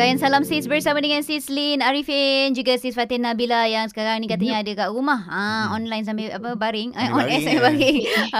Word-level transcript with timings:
Zain 0.00 0.16
salam 0.16 0.48
sis 0.48 0.64
bersama 0.64 1.04
dengan 1.04 1.20
sis 1.20 1.52
Lin 1.52 1.84
Arifin 1.84 2.56
juga 2.56 2.72
sis 2.80 2.96
Fatin 2.96 3.20
Nabila 3.20 3.68
yang 3.68 3.84
sekarang 3.84 4.24
ni 4.24 4.32
katanya 4.32 4.64
ada 4.64 4.72
kat 4.72 4.88
rumah. 4.96 5.28
Ah 5.28 5.68
hmm. 5.68 5.76
online 5.76 6.04
sambil 6.08 6.32
apa 6.32 6.56
baring. 6.56 6.96
Eh, 6.96 7.12
on 7.12 7.20
baring, 7.28 7.44
sambil 7.44 7.60
ya. 7.60 7.60
baring. 7.68 7.98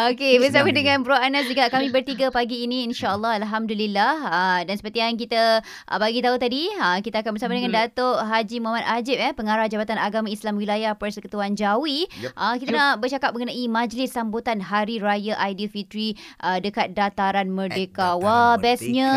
Okey, 0.09 0.33
bersama 0.41 0.73
Senang 0.73 0.79
dengan 0.81 0.97
Bro 1.05 1.21
Anas 1.21 1.53
juga 1.53 1.69
kami 1.69 1.93
bertiga 1.93 2.33
pagi 2.33 2.65
ini 2.65 2.89
insya-Allah 2.89 3.45
alhamdulillah. 3.45 4.15
Ah 4.25 4.61
dan 4.65 4.73
seperti 4.81 5.05
yang 5.05 5.21
kita 5.21 5.61
ah, 5.61 5.99
bagi 6.01 6.25
tahu 6.25 6.41
tadi, 6.41 6.73
ah 6.81 6.97
kita 7.05 7.21
akan 7.21 7.37
bersama 7.37 7.53
dengan 7.53 7.77
Datuk 7.77 8.17
Haji 8.25 8.57
Muhammad 8.65 8.89
Ajib 8.89 9.21
eh 9.21 9.33
pengarah 9.37 9.69
Jabatan 9.69 10.01
Agama 10.01 10.33
Islam 10.33 10.57
Wilayah 10.57 10.97
Persekutuan 10.97 11.61
Jawi. 11.61 12.09
Yep. 12.25 12.41
Ah 12.41 12.57
kita 12.57 12.73
nak 12.73 13.05
bercakap 13.05 13.37
mengenai 13.37 13.69
majlis 13.69 14.17
sambutan 14.17 14.65
Hari 14.65 14.97
Raya 14.97 15.37
Aidilfitri 15.37 16.17
uh, 16.41 16.57
dekat 16.57 16.97
Dataran 16.97 17.53
Merdeka. 17.53 18.17
Dataran 18.17 18.25
Wah, 18.25 18.57
Merdeka. 18.57 18.65
bestnya. 18.65 19.13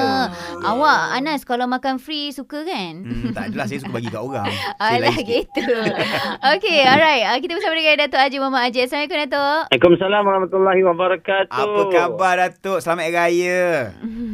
Awak 0.59 1.23
Anas 1.23 1.47
kalau 1.47 1.71
makan 1.71 2.03
free 2.03 2.32
suka 2.33 2.65
kan? 2.65 2.93
Hmm, 2.99 3.29
tak 3.31 3.43
adalah 3.47 3.65
saya 3.65 3.79
suka 3.79 3.93
bagi 3.93 4.09
kat 4.09 4.19
orang. 4.19 4.49
Saya 4.81 4.99
Alah 4.99 5.15
gitu. 5.15 5.75
Okey, 6.57 6.79
alright. 6.81 7.23
Uh, 7.23 7.37
kita 7.37 7.53
bersama 7.53 7.73
dengan 7.73 7.95
Datuk 8.01 8.19
Haji 8.19 8.37
Muhammad 8.37 8.61
Ajib. 8.67 8.81
Assalamualaikum 8.83 9.19
Datuk. 9.23 9.61
Waalaikumsalam 9.69 10.21
warahmatullahi 10.23 10.81
wabarakatuh. 10.83 11.53
Apa 11.55 11.81
khabar 11.87 12.33
Datuk? 12.35 12.77
Selamat 12.81 13.03
Hari 13.05 13.15
Raya. 13.15 13.63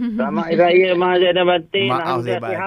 Selamat 0.09 0.43
Hari 0.47 0.57
Raya 0.57 0.89
Mahajat 0.95 1.31
dan 1.31 1.45
Batin. 1.45 1.89
Maaf 1.89 2.17
saya 2.23 2.39
batin. 2.39 2.59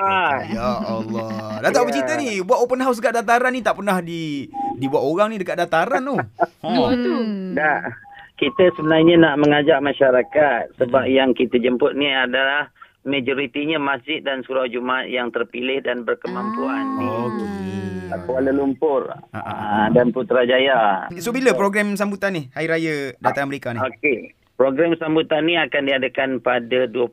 Ya 0.52 0.68
Allah. 0.84 1.28
Datuk 1.60 1.80
apa 1.80 1.88
Ya. 1.88 1.94
cerita 1.96 2.12
ni? 2.14 2.30
Buat 2.40 2.58
open 2.60 2.80
house 2.80 2.98
dekat 2.98 3.14
dataran 3.14 3.50
ni 3.50 3.60
tak 3.60 3.74
pernah 3.74 3.98
di 3.98 4.46
dibuat 4.76 5.00
orang 5.00 5.32
ni 5.32 5.40
dekat 5.40 5.56
dataran 5.56 6.02
tu. 6.02 6.16
Oh. 6.62 6.88
Hmm. 6.88 7.58
Dah. 7.58 7.82
Kita 8.38 8.70
sebenarnya 8.74 9.18
nak 9.18 9.34
mengajak 9.38 9.78
masyarakat 9.78 10.74
sebab 10.74 11.06
yang 11.06 11.30
kita 11.30 11.58
jemput 11.58 11.94
ni 11.94 12.06
adalah 12.06 12.70
majoritinya 13.02 13.78
masjid 13.78 14.18
dan 14.18 14.42
surau 14.42 14.64
Jumaat 14.64 15.06
yang 15.06 15.28
terpilih 15.28 15.80
dan 15.80 16.02
berkemampuan 16.02 16.84
di 16.96 17.06
Okey. 17.06 17.80
Kuala 18.22 18.52
Lumpur 18.52 19.08
Ah, 19.08 19.36
ah, 19.36 19.42
ah, 19.42 19.86
dan 19.88 20.12
Putrajaya. 20.12 21.08
So 21.16 21.32
bila 21.32 21.52
program 21.52 21.96
sambutan 21.96 22.36
ni? 22.36 22.42
Hari 22.50 22.68
Raya 22.68 22.94
Dataran 23.18 23.48
Merdeka 23.48 23.72
ni? 23.72 23.80
Okey. 23.80 24.18
Program 24.52 24.92
sambutan 24.94 25.48
ni 25.48 25.56
akan 25.56 25.82
diadakan 25.82 26.30
pada 26.38 26.86
28 26.86 27.08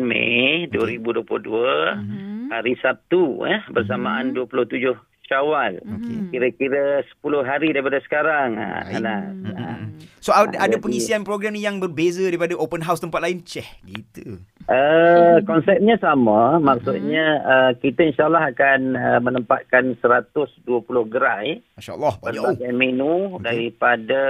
Mei 0.00 0.70
2022 0.70 1.98
Hmm. 1.98 2.48
hari 2.48 2.78
Sabtu 2.78 3.42
eh 3.44 3.60
bersamaan 3.68 4.30
27 4.32 4.94
Syawal. 5.24 5.80
Okey. 5.80 6.30
Kira-kira 6.30 7.02
10 7.18 7.42
hari 7.42 7.72
daripada 7.72 7.98
sekarang. 7.98 8.54
Ha, 8.54 8.68
Baik. 8.86 9.00
Mm-mm. 9.00 9.76
So 10.20 10.32
ada, 10.32 10.52
ada 10.54 10.76
pengisian 10.76 11.20
program 11.20 11.52
ni 11.52 11.60
yang 11.60 11.80
berbeza 11.80 12.20
daripada 12.20 12.52
open 12.54 12.80
house 12.80 13.00
tempat 13.00 13.20
lain? 13.20 13.40
Ceh, 13.40 13.64
gitu. 13.82 14.40
Uh, 14.64 15.44
konsepnya 15.44 16.00
sama. 16.00 16.56
Maksudnya 16.56 17.26
uh, 17.44 17.72
kita 17.76 18.08
insyaAllah 18.08 18.48
akan 18.48 18.80
uh, 18.96 19.20
menempatkan 19.20 19.92
120 20.00 20.64
gerai 21.08 21.60
Masya 21.76 21.92
Allah. 21.94 22.14
Banyak. 22.18 22.72
menu 22.72 23.36
Okey. 23.36 23.44
daripada 23.44 24.22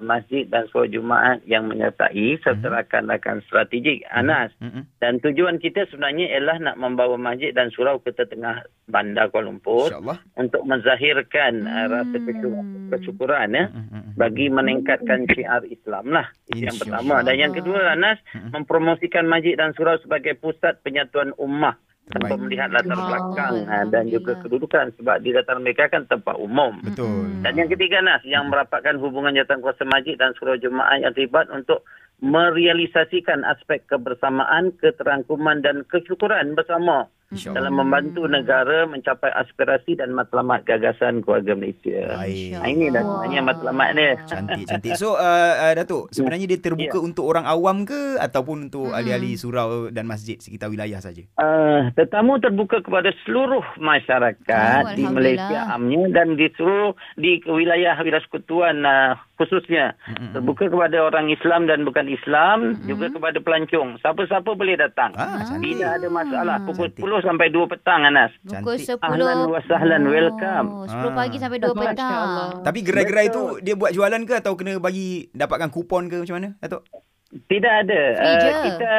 masjid 0.00 0.44
dan 0.50 0.66
surau 0.68 0.90
Jumaat 0.90 1.44
yang 1.44 1.70
menyertai 1.70 2.42
serta 2.42 2.66
rakan-rakan 2.66 3.38
strategik. 3.46 4.02
Anas. 4.10 4.50
Mm-mm. 4.58 4.82
Dan 4.98 5.22
tujuan 5.22 5.62
kita 5.62 5.86
sebenarnya 5.86 6.26
ialah 6.26 6.58
nak 6.58 6.76
membawa 6.76 7.14
masjid 7.14 7.54
dan 7.54 7.70
surau 7.70 8.02
ke 8.02 8.10
tengah 8.10 8.66
bandar 8.88 9.30
Kuala 9.30 9.52
Lumpur 9.52 9.92
untuk 10.34 10.62
menzahirkan 10.64 11.64
uh, 11.64 11.86
rasa 11.88 12.16
Hmm. 12.18 12.88
kesyukuran, 12.90 13.52
ya. 13.52 13.66
Mm-mm. 13.68 14.16
bagi 14.16 14.48
meningkatkan 14.48 15.24
syiar 15.28 15.60
Islam 15.64 16.08
lah. 16.08 16.26
Itu 16.48 16.64
yang 16.64 16.76
pertama. 16.76 17.20
Dan 17.20 17.36
yang 17.36 17.52
kedua, 17.52 17.92
Anas, 17.92 18.16
Mm-mm. 18.32 18.52
mempromosikan 18.52 19.24
masjid 19.24 19.54
dan 19.54 19.67
surau 19.74 19.96
sebagai 20.00 20.36
pusat 20.38 20.80
penyatuan 20.84 21.32
ummah 21.36 21.76
tanpa 22.08 22.34
Terbaik. 22.34 22.44
melihat 22.48 22.68
latar 22.72 22.96
Oh, 22.96 23.04
belakang 23.04 23.54
ha, 23.68 23.84
dan 23.84 24.08
juga 24.08 24.32
kedudukan 24.40 24.96
sebab 24.96 25.20
di 25.20 25.30
dataran 25.36 25.60
mereka 25.60 25.92
kan 25.92 26.08
tempat 26.08 26.40
umum. 26.40 26.80
Betul. 26.80 27.44
Dan 27.44 27.52
yang 27.60 27.68
ketiga, 27.68 28.00
Nas, 28.00 28.24
yang 28.24 28.48
merapatkan 28.48 28.96
hubungan 28.96 29.36
jawatan 29.36 29.60
kuasa 29.60 29.84
masjid 29.84 30.16
dan 30.16 30.32
surau 30.40 30.56
jemaah 30.56 30.96
yang 31.04 31.12
terlibat 31.12 31.52
untuk 31.52 31.84
merealisasikan 32.24 33.44
aspek 33.44 33.84
kebersamaan, 33.86 34.72
keterangkuman 34.80 35.60
dan 35.60 35.84
kesyukuran 35.86 36.56
bersama 36.56 37.06
InsyaAllah. 37.28 37.56
dalam 37.60 37.74
membantu 37.76 38.22
negara 38.24 38.88
mencapai 38.88 39.28
aspirasi 39.36 40.00
dan 40.00 40.16
matlamat 40.16 40.64
gagasan 40.64 41.20
keluarga 41.20 41.52
Malaysia. 41.52 42.16
Baik. 42.16 42.56
Ha, 42.56 42.64
ini 42.64 42.88
dah 42.88 43.02
sebenarnya 43.04 43.40
matlamat 43.44 43.88
dia. 43.92 44.12
Cantik, 44.24 44.64
cantik. 44.64 44.92
So, 44.96 45.14
uh, 45.14 45.54
uh, 45.60 45.72
Datuk, 45.76 46.08
sebenarnya 46.08 46.48
dia 46.48 46.60
terbuka 46.60 46.96
Ya. 46.96 47.04
untuk 47.04 47.28
orang 47.28 47.44
awam 47.44 47.84
ke 47.84 48.16
ataupun 48.16 48.72
untuk 48.72 48.88
Mm-mm. 48.88 48.96
ahli-ahli 48.96 49.36
surau 49.36 49.92
dan 49.92 50.08
masjid 50.08 50.40
sekitar 50.40 50.72
wilayah 50.72 51.04
saja? 51.04 51.20
Uh, 51.36 51.92
tetamu 51.92 52.40
terbuka 52.40 52.80
kepada 52.80 53.12
seluruh 53.28 53.62
masyarakat 53.76 54.82
Oh, 54.88 54.96
di. 54.96 55.04
Malaysia 55.04 55.68
amnya 55.68 56.08
dan 56.14 56.34
di 56.38 56.48
seluruh 56.56 56.96
di 57.20 57.44
wilayah 57.44 57.98
wilayah 58.00 58.22
sekutuan 58.24 58.80
uh, 58.82 59.14
khususnya 59.38 59.94
Mm-mm. 60.04 60.34
terbuka 60.34 60.66
kepada 60.66 60.98
orang 61.00 61.26
Islam 61.28 61.64
dan 61.64 61.82
bukan 61.82 62.04
Islam 62.04 62.74
Mm-mm. 62.74 62.84
juga 62.84 63.06
kepada 63.08 63.38
pelancong 63.38 63.96
siapa-siapa 63.98 64.50
boleh 64.50 64.74
datang 64.74 65.14
Ah, 65.14 65.40
cantik. 65.40 65.72
tidak 65.72 65.90
ada 65.94 66.08
masalah 66.10 66.56
pukul 66.60 66.90
Cantik. 66.90 67.06
10 67.06 67.22
sampai 67.22 67.46
2 67.48 67.64
petang 67.68 68.00
Anas 68.02 68.30
Pukul 68.40 68.76
Cantik. 68.76 68.98
10. 68.98 69.06
Ahlan 69.06 69.38
wa 69.46 69.60
sahlan, 69.64 70.02
Oh, 70.02 70.10
welcome. 70.10 70.66
10 70.84 71.10
pagi 71.14 71.36
Ah. 71.36 71.40
sampai 71.40 71.58
2 71.58 71.70
Masya 71.70 71.86
petang. 71.88 72.10
Allah. 72.18 72.48
Tapi 72.60 72.78
gerai-gerai 72.82 73.26
tu 73.28 73.42
Betul. 73.48 73.62
dia 73.62 73.74
buat 73.74 73.92
jualan 73.92 74.22
ke 74.24 74.34
atau 74.34 74.52
kena 74.52 74.72
bagi 74.78 75.08
dapatkan 75.32 75.70
kupon 75.70 76.08
ke 76.08 76.16
macam 76.18 76.34
mana, 76.36 76.48
Datuk? 76.58 76.82
Tidak 77.28 77.84
ada 77.84 78.02
Free 78.16 78.36
je. 78.40 78.48
uh, 78.48 78.62
kita 78.64 78.94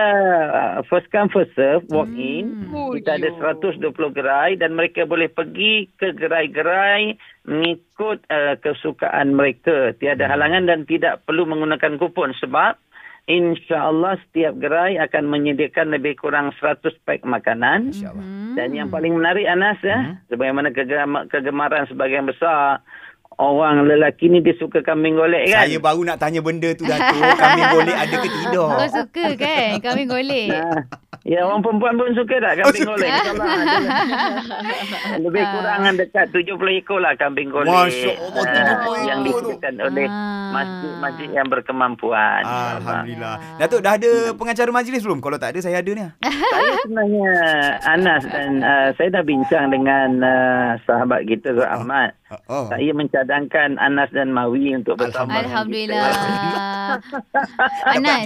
uh, 0.54 0.78
first 0.86 1.10
come 1.10 1.30
first 1.34 1.50
serve 1.58 1.82
walk 1.90 2.10
in 2.14 2.70
Hmm. 2.70 2.94
Kita 2.94 3.18
ada 3.18 3.30
120 3.34 3.90
gerai 4.14 4.54
dan 4.54 4.78
mereka 4.78 5.02
boleh 5.02 5.26
pergi 5.26 5.90
ke 5.98 6.14
gerai-gerai 6.14 7.18
mengikut 7.50 8.22
uh, 8.30 8.54
kesukaan 8.62 9.34
mereka. 9.34 9.98
Tiada 9.98 10.30
halangan 10.30 10.70
dan 10.70 10.86
tidak 10.86 11.26
perlu 11.26 11.50
menggunakan 11.50 11.98
kupon 11.98 12.38
sebab 12.38 12.78
insya-Allah 13.26 14.22
setiap 14.26 14.58
gerai 14.58 15.02
akan 15.02 15.30
menyediakan 15.30 15.94
lebih 15.94 16.18
kurang 16.18 16.54
100 16.62 16.82
pack 17.06 17.26
makanan. 17.26 17.90
InsyaAllah. 17.90 18.22
Hmm. 18.26 18.54
Dan 18.54 18.70
yang 18.74 18.90
paling 18.90 19.18
menarik 19.18 19.50
Anas 19.50 19.82
ya, 19.82 20.22
sebagaimana 20.30 20.70
kegema- 20.70 21.26
kegemaran 21.26 21.90
sebagian 21.90 22.30
besar 22.30 22.86
orang 23.40 23.88
lelaki 23.88 24.28
ni 24.28 24.40
dia 24.40 24.52
suka 24.54 24.84
kambing 24.84 25.16
golek 25.16 25.48
kan. 25.48 25.64
Saya 25.64 25.80
baru 25.80 26.04
nak 26.04 26.20
tanya 26.20 26.40
benda 26.40 26.70
tu, 26.72 26.84
Datuk. 26.84 27.16
Kami 27.18 27.62
boleh 27.72 27.96
ada 27.96 28.16
ke 28.16 28.28
tidak? 28.30 28.68
Kau 28.70 28.90
suka 28.94 29.26
kan 29.36 29.70
kami 29.80 30.04
golek? 30.06 30.50
Nah, 31.20 31.36
ya 31.36 31.44
orang 31.44 31.60
perempuan 31.60 31.94
pun 31.94 32.16
suka 32.16 32.32
tak 32.38 32.54
kambing 32.58 32.84
golek? 32.86 33.12
InsyaAllah 33.12 33.48
ada. 33.60 33.78
Lebih 35.20 35.44
kurang 35.46 35.82
dekat 35.96 36.26
70 36.32 36.80
ekor 36.80 37.00
lah 37.00 37.14
kambing 37.14 37.50
golek. 37.50 37.70
Masya 37.70 38.12
Allah, 38.16 38.44
Ah, 38.46 38.76
70 38.88 39.04
Yang 39.04 39.20
disediakan 39.22 39.74
oleh 39.82 40.06
Ah. 40.08 40.50
masjid-masjid 40.50 41.30
yang 41.30 41.48
berkemampuan. 41.48 42.42
Alhamdulillah. 42.42 43.36
Datuk, 43.56 43.80
dah 43.80 43.94
ada 43.96 44.12
pengacara 44.34 44.70
majlis 44.70 45.02
belum? 45.02 45.20
Kalau 45.20 45.38
tak 45.38 45.54
ada, 45.54 45.60
saya 45.60 45.80
ada 45.80 45.92
ni. 45.92 46.04
Saya 46.24 46.72
sebenarnya 46.82 47.30
Anas 47.86 48.24
dan 48.26 48.52
uh, 48.60 48.90
saya 48.96 49.10
dah 49.12 49.24
bincang 49.24 49.66
dengan 49.70 50.08
uh, 50.20 50.70
sahabat 50.84 51.24
kita 51.24 51.54
Zul 51.54 51.68
Ahmad. 51.68 52.16
Oh. 52.46 52.70
Saya 52.70 52.94
mencadangkan 52.94 53.76
Anas 53.76 54.10
dan 54.10 54.30
Mawi 54.30 54.76
untuk 54.76 54.96
bersama. 54.96 55.40
Alhamdulillah. 55.40 55.98
kita. 56.06 56.98
Anas. 57.88 58.26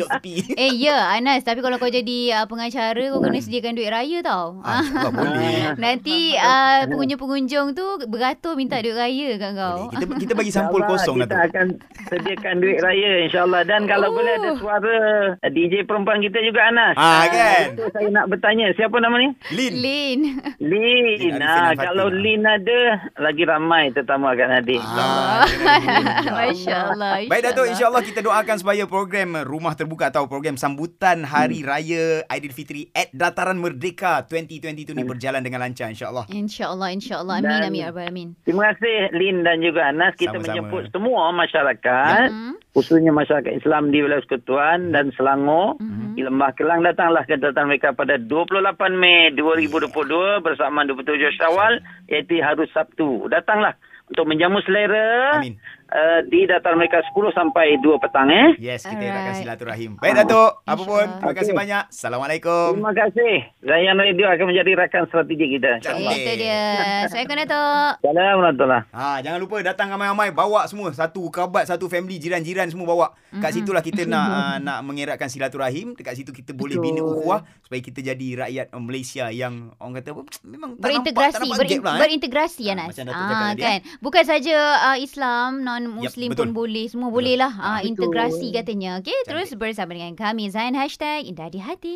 Eh 0.54 0.72
ya 0.74 1.10
Anas 1.10 1.42
Tapi 1.42 1.60
kalau 1.60 1.76
kau 1.76 1.88
jadi 1.88 2.18
uh, 2.34 2.46
pengacara 2.46 3.00
Kau 3.10 3.20
kena 3.20 3.36
sediakan 3.38 3.74
duit 3.74 3.88
raya 3.88 4.20
tau 4.20 4.60
Ah, 4.62 4.84
boleh. 5.12 5.76
Nanti 5.76 6.36
uh, 6.36 6.84
pengunjung-pengunjung 6.86 7.72
tu 7.72 7.84
Beratur 8.06 8.56
minta 8.56 8.80
duit 8.80 8.92
raya 8.94 9.36
kat 9.36 9.52
kau 9.54 9.78
Boleh. 9.86 9.92
Kita 9.94 10.06
kita 10.18 10.34
bagi 10.34 10.52
sampul 10.52 10.80
InsyaAllah 10.80 11.00
kosong 11.00 11.16
Kita 11.18 11.28
Datuk. 11.30 11.44
akan 11.46 11.68
sediakan 12.10 12.56
duit 12.60 12.78
raya 12.80 13.12
insyaAllah. 13.24 13.62
Dan 13.64 13.82
kalau 13.86 14.06
Oh. 14.06 14.14
boleh 14.14 14.34
ada 14.36 14.52
suara 14.56 14.98
DJ 15.46 15.84
perempuan 15.84 16.20
kita 16.20 16.38
juga 16.40 16.62
Anas. 16.66 16.94
Ah, 16.96 17.24
kan? 17.26 17.74
Itu 17.74 17.88
saya 17.90 18.08
nak 18.10 18.26
bertanya. 18.28 18.70
Siapa 18.74 18.94
nama 18.96 19.16
ni? 19.18 19.30
Lin. 19.50 19.74
Lin 19.74 20.20
Lin. 20.60 21.18
Lin 21.18 21.34
Ah, 21.36 21.72
dan 21.72 21.74
Fatin. 21.74 21.84
kalau 21.84 22.08
Lin 22.10 22.44
ada, 22.44 22.80
lagi 23.18 23.44
ramai 23.44 23.90
tetamu 23.94 24.26
akan 24.26 24.50
hadir. 24.52 24.82
Ah, 24.82 25.46
Masya 26.26 26.76
Allah 26.90 27.14
Baik 27.32 27.42
Datuk, 27.44 27.66
insyaAllah 27.68 28.02
kita 28.02 28.20
doakan 28.20 28.56
supaya 28.56 28.84
program 28.84 29.38
Rumah 29.38 29.74
Terbuka 29.74 30.10
atau 30.10 30.26
program 30.26 30.56
sambutan 30.56 31.24
Hari 31.24 31.62
Raya 31.62 32.04
Aidilfitri 32.26 32.90
at 32.92 33.10
Dataran 33.12 33.56
Merdeka 33.56 34.26
2022 34.26 34.92
ni 34.92 35.04
berjalan 35.04 35.40
dengan 35.40 35.62
lancar 35.62 35.88
insyaAllah. 35.88 36.26
InsyaAllah 36.28 36.90
InsyaAllah 36.92 37.36
Amin 37.40 37.48
Dan- 37.48 37.64
amin 37.66 37.80
ya 37.80 37.88
Rabbal 37.88 38.04
Alamin 38.04 38.30
Terima 38.44 38.64
kasih 38.70 38.96
Lin 39.14 39.38
dan 39.42 39.58
juga 39.60 39.82
Anas. 39.86 40.14
Kita 40.14 40.34
Sama-sama. 40.34 40.44
menjemput 40.44 40.84
semua 40.90 41.24
masyarakat. 41.32 42.28
Mhm. 42.28 42.54
Khususnya 42.74 43.12
masyarakat 43.12 43.54
Islam 43.54 43.90
di 43.90 44.02
wilayah 44.02 44.20
Persekutuan 44.20 44.90
dan 44.90 45.14
Selangor. 45.14 45.78
Mhm. 45.78 46.03
Di 46.14 46.22
Lembah 46.22 46.54
Kelang 46.54 46.86
datanglah 46.86 47.26
ke 47.26 47.42
datang 47.42 47.74
mereka 47.74 47.90
pada 47.92 48.22
28 48.22 48.78
Mei 48.94 49.34
2022 49.34 50.46
bersama 50.46 50.86
27 50.86 51.34
Syawal 51.34 51.82
iaitu 52.06 52.38
hari 52.38 52.70
Sabtu. 52.70 53.26
Datanglah 53.34 53.74
untuk 54.06 54.30
menjamu 54.30 54.62
selera. 54.62 55.42
Amin. 55.42 55.58
Uh, 55.94 56.20
di 56.26 56.44
dataran 56.44 56.76
mereka 56.76 57.00
10 57.06 57.14
sampai 57.32 57.78
2 57.78 57.86
petang 58.00 58.28
eh. 58.28 58.58
Yes, 58.58 58.84
kita 58.84 58.98
eratkan 59.00 59.22
Alright. 59.30 59.40
silaturahim. 59.40 59.92
Baik 59.98 60.14
Datuk, 60.20 60.52
apa 60.64 60.82
pun. 60.82 61.06
Terima 61.08 61.34
kasih 61.34 61.54
Okey. 61.54 61.62
banyak. 61.62 61.84
Assalamualaikum. 61.88 62.70
Terima 62.76 62.94
kasih. 62.94 63.34
Zayan 63.62 63.96
Radio 63.96 64.26
akan 64.28 64.46
menjadi 64.46 64.72
rakan 64.76 65.04
strategi 65.08 65.46
kita. 65.52 65.72
Cantik. 65.80 66.18
Itu 66.18 66.32
dia. 66.36 66.62
Assalamualaikum 67.06 67.38
Datuk. 67.40 67.92
Assalamualaikum 67.96 68.40
warahmatullahi 68.40 68.82
Ha, 68.92 69.06
jangan 69.20 69.40
lupa 69.40 69.56
datang 69.62 69.88
ramai-ramai 69.88 70.30
bawa 70.30 70.66
semua 70.66 70.90
satu 70.92 71.30
kerabat, 71.30 71.66
satu 71.66 71.86
family, 71.86 72.18
jiran-jiran 72.18 72.68
semua 72.68 72.88
bawa. 72.88 73.08
Kat 73.34 73.50
Mhm. 73.50 73.56
situlah 73.56 73.82
kita 73.82 74.02
nak 74.04 74.26
uh, 74.26 74.58
nak 74.66 74.80
mengeratkan 74.82 75.28
silaturahim. 75.28 75.94
Dekat 75.94 76.16
situ 76.16 76.32
kita 76.32 76.52
boleh 76.52 76.76
bina 76.76 77.00
Betul. 77.00 77.14
ukhuwah 77.16 77.40
supaya 77.60 77.80
kita 77.80 78.00
jadi 78.04 78.28
rakyat 78.40 78.66
Malaysia 78.76 79.30
yang 79.30 79.74
orang 79.78 79.94
kata 79.96 80.10
apa? 80.12 80.22
Memang 80.44 80.70
tak 80.74 80.82
Berintegrasi, 80.84 81.34
nampak, 81.34 81.34
tak 81.34 81.42
nampak 81.44 81.58
berin, 81.60 81.72
gap 81.74 81.84
lah, 81.84 81.94
eh. 81.94 82.02
berintegrasi 82.02 82.64
Ah, 82.64 82.74
Anas. 82.74 82.88
macam 82.88 83.04
Datuk 83.04 83.24
cakap 83.24 83.38
tadi, 83.44 83.62
kan. 83.62 83.80
Bukan 84.00 84.24
saja 84.24 84.56
uh, 84.84 84.98
Islam, 84.98 85.50
non-Muslim 85.86 86.32
Yap, 86.32 86.40
pun 86.40 86.50
boleh. 86.56 86.86
Semua 86.88 87.10
boleh 87.12 87.36
lah. 87.36 87.52
Uh, 87.54 87.80
Betul. 87.84 87.90
integrasi 87.92 88.48
katanya. 88.56 88.92
Okay, 89.04 89.16
terus 89.28 89.52
bersama 89.54 89.94
dengan 89.94 90.16
kami 90.16 90.48
Zain 90.50 90.74
Hashtag 90.74 91.28
Indah 91.28 91.52
di 91.52 91.60
Hati. 91.60 91.96